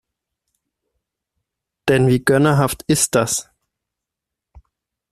Denn 1.87 2.07
wie 2.07 2.25
gönnerhaft 2.25 2.81
ist 2.87 3.13
das? 3.13 3.51